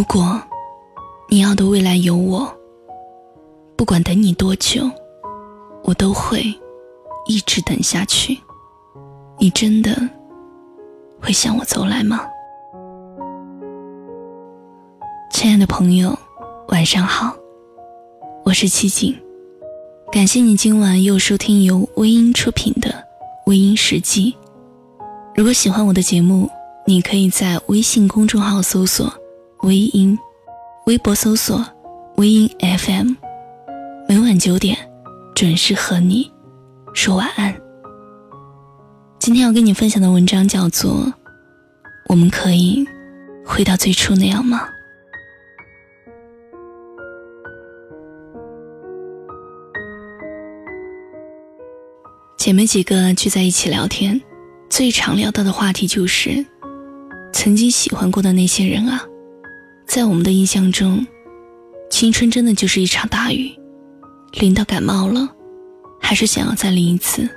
[0.00, 0.40] 如果
[1.28, 2.50] 你要的未来有我，
[3.76, 4.90] 不管等你多久，
[5.84, 6.42] 我都会
[7.26, 8.40] 一直等下去。
[9.38, 9.94] 你真的
[11.20, 12.22] 会向我走来吗？
[15.30, 16.18] 亲爱的朋友，
[16.68, 17.36] 晚上好，
[18.42, 19.14] 我是七景，
[20.10, 22.88] 感谢你今晚又收听由微音出品的
[23.44, 24.34] 《微音时记》。
[25.36, 26.48] 如果喜欢我的节目，
[26.86, 29.12] 你可以在微信公众号搜索
[29.62, 30.18] “微音”，
[30.86, 31.64] 微博搜索
[32.16, 33.12] “微音 FM”，
[34.08, 34.76] 每晚九点
[35.34, 36.30] 准时和你
[36.94, 37.54] 说晚安。
[39.18, 40.92] 今天要跟你分享的文章叫做
[42.08, 42.86] 《我们可以
[43.44, 44.62] 回到最初那样吗》。
[52.38, 54.18] 姐妹几个聚在一起聊天，
[54.70, 56.44] 最常聊到的话题就是
[57.34, 59.04] 曾经喜欢过的那些人啊。
[59.90, 61.04] 在我们的印象中，
[61.90, 63.52] 青春真的就是一场大雨，
[64.34, 65.28] 淋到感冒了，
[66.00, 67.28] 还是想要再淋一次。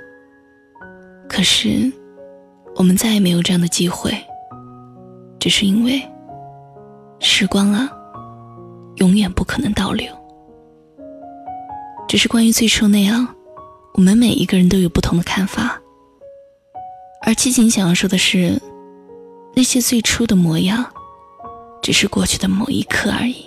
[1.28, 1.92] 可是，
[2.76, 4.16] 我们再也没有这样的机会，
[5.40, 6.00] 只是因为
[7.18, 7.90] 时光啊，
[8.98, 10.06] 永远不可能倒流。
[12.06, 13.26] 只是关于最初那样。
[13.94, 15.80] 我们每一个人都有不同的看法，
[17.22, 18.62] 而七锦想要说的是，
[19.56, 20.93] 那些最初的模样，
[21.84, 23.44] 只是过去的某一刻而已。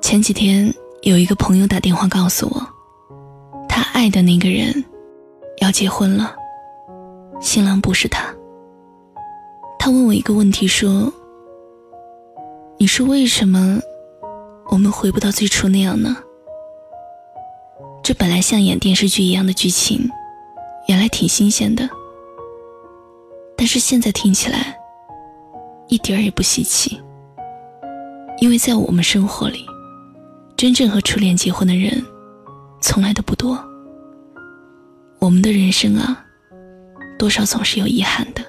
[0.00, 2.66] 前几天有一个朋友打电话告诉我，
[3.68, 4.82] 他爱的那个人
[5.60, 6.34] 要结婚了，
[7.38, 8.34] 新郎不是他。
[9.78, 11.12] 他问我一个问题，说
[12.80, 13.78] ：“你说为什么
[14.70, 16.16] 我们回不到最初那样呢？”
[18.02, 20.08] 这本来像演电视剧一样的剧情，
[20.88, 21.86] 原来挺新鲜的。
[23.54, 24.79] 但是现在听起来，
[25.90, 27.00] 一点儿也不稀奇。
[28.38, 29.66] 因为在我们生活里，
[30.56, 32.02] 真正和初恋结婚的人，
[32.80, 33.62] 从来都不多。
[35.18, 36.24] 我们的人生啊，
[37.18, 38.42] 多少总是有遗憾的。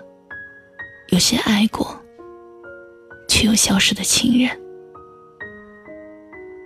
[1.09, 1.93] 有些爱过，
[3.27, 4.49] 却又消失的情人。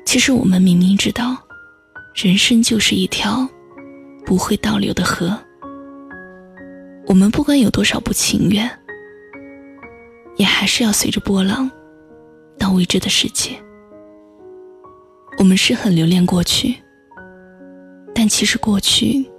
[0.06, 1.36] 其实我们明明知道。
[2.14, 3.46] 人生就是一条
[4.26, 5.38] 不会倒流的河，
[7.08, 8.66] 我们不管有多少不情愿，
[10.36, 11.70] 也还是要随着波浪
[12.58, 13.52] 到未知的世界。
[15.38, 16.76] 我们是很留恋过去，
[18.14, 19.30] 但其实过去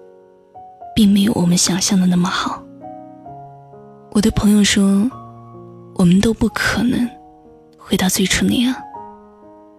[0.95, 2.63] 并没有我们想象的那么好。
[4.13, 5.11] 我的朋友说，
[5.95, 7.09] 我们都不可能
[7.79, 8.75] 回到最初那样，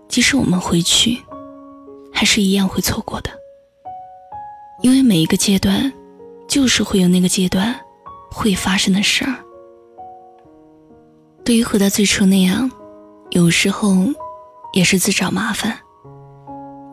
[0.07, 1.21] 即使我们回去。
[2.09, 3.29] 还是一样会错过的，
[4.81, 5.93] 因为每一个阶段，
[6.47, 7.79] 就是会有那个阶段
[8.31, 9.35] 会发生的事儿。
[11.47, 12.69] 对于回到最初那样，
[13.29, 14.05] 有时候
[14.73, 15.79] 也是自找麻烦，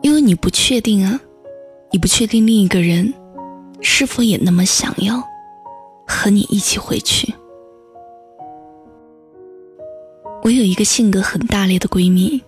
[0.01, 1.19] 因为你不确定啊，
[1.91, 3.13] 你不确定另一个人
[3.81, 5.21] 是否也那么想要
[6.07, 7.35] 和你一起回去。
[10.41, 12.41] 我有一个性格很大咧的闺蜜，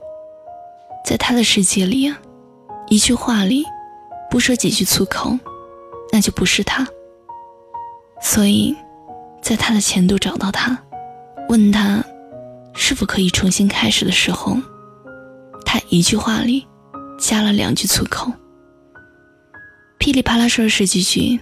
[1.04, 2.18] 在她的世界里啊。
[2.88, 3.66] 一句话里，
[4.32, 5.38] 不说几句粗口，
[6.14, 6.88] 那就不是他。
[8.22, 8.74] 所以，
[9.42, 10.82] 在他的前度找到他，
[11.50, 12.04] 问他
[12.74, 14.58] 是否可以重新开始的时候，
[15.66, 16.66] 他一句话里
[17.18, 18.32] 加了两句粗口，
[19.98, 21.40] 噼里啪啦说了十几句，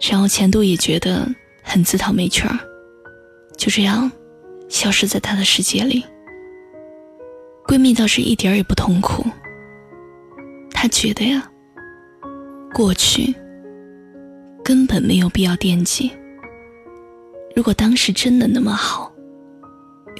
[0.00, 1.26] 然后前度也觉得
[1.62, 2.58] 很自讨没趣儿，
[3.56, 4.10] 就这样
[4.68, 6.04] 消失在他的世界里。
[7.66, 9.24] 闺蜜倒是一点儿也不痛苦。
[10.70, 11.50] 他觉得呀，
[12.72, 13.34] 过去
[14.64, 16.10] 根本没有必要惦记。
[17.56, 19.12] 如果当时真的那么好，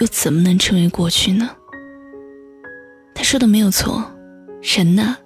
[0.01, 1.51] 又怎么能成为过去呢？
[3.15, 4.05] 他说的没有错，
[4.63, 5.17] 人呐，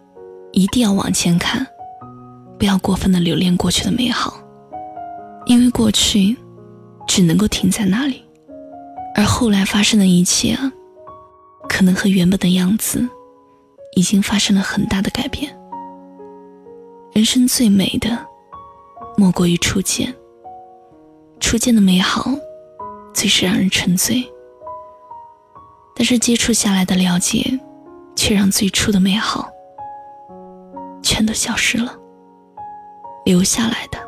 [0.52, 1.66] 一定要往前看，
[2.58, 4.42] 不要过分的留恋过去的美好，
[5.46, 6.36] 因为过去
[7.06, 8.22] 只能够停在那里，
[9.14, 10.56] 而后来发生的一切，
[11.68, 13.08] 可能和原本的样子。
[13.94, 15.54] 已经发生了很大的改变。
[17.12, 18.26] 人生最美的，
[19.18, 20.10] 莫过于初见。
[21.40, 22.32] 初见的美好，
[23.12, 24.26] 最是让人沉醉。
[25.94, 27.58] 但是接触下来的了解，
[28.16, 29.48] 却让最初的美好，
[31.02, 31.94] 全都消失了。
[33.24, 33.98] 留下来的，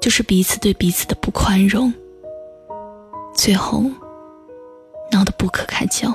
[0.00, 1.92] 就是彼此对彼此的不宽容，
[3.34, 3.84] 最后
[5.10, 6.12] 闹得不可开交。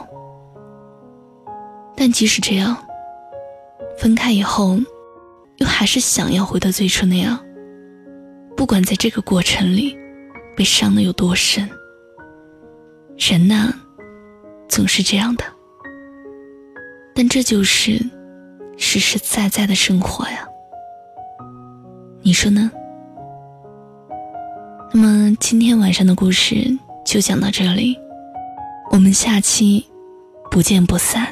[1.96, 2.78] 但即使这样，
[3.98, 4.78] 分开以后，
[5.58, 7.40] 又还是想要回到最初那样。
[8.56, 9.98] 不管在这个过程里，
[10.56, 11.68] 被伤的有多深，
[13.18, 13.74] 人呐，
[14.74, 15.44] 总是这样的，
[17.14, 18.04] 但这就是
[18.76, 20.48] 实实在在的生活呀。
[22.24, 22.72] 你说呢？
[24.92, 26.76] 那么今天晚上的故事
[27.06, 27.96] 就讲到这里，
[28.90, 29.86] 我们下期
[30.50, 31.28] 不见不散。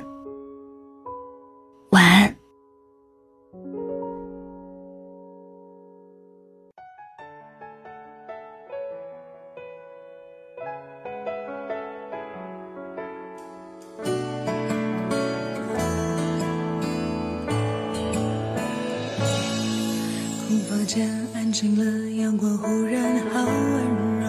[20.93, 21.85] 间安静了，
[22.21, 23.01] 阳光忽然
[23.31, 24.27] 好温柔，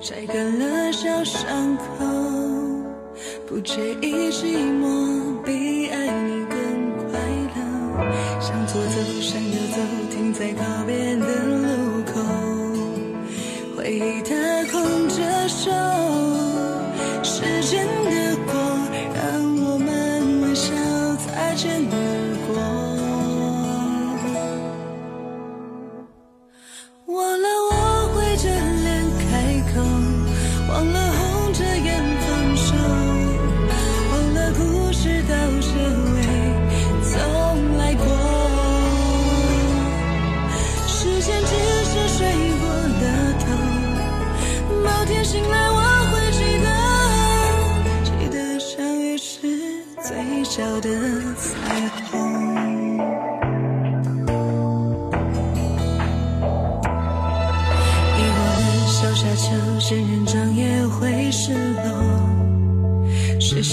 [0.00, 1.84] 晒干了小伤口。
[3.46, 6.58] 不介意寂寞，比爱你更
[7.06, 7.20] 快
[7.54, 7.60] 乐。
[8.40, 9.80] 向左走，向右走，
[10.10, 11.53] 停在告别的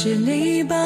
[0.01, 0.80] 是你吧。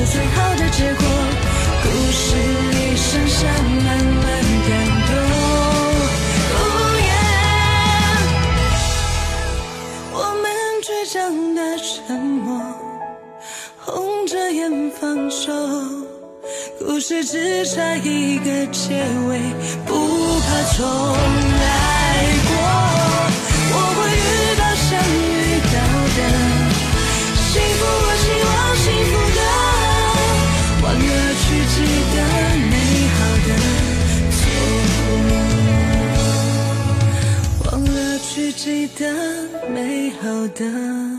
[0.00, 1.04] 是最好的结果，
[1.82, 2.34] 故事
[2.70, 3.46] 里剩下
[3.84, 4.26] 满满
[4.66, 4.70] 感
[5.06, 5.12] 动。
[10.12, 10.44] 我们
[10.82, 12.48] 倔强的沉默，
[13.76, 15.52] 红着眼放手，
[16.78, 19.38] 故事只差一个结尾，
[19.84, 20.86] 不怕重
[21.60, 23.09] 来过。
[40.22, 41.09] 好的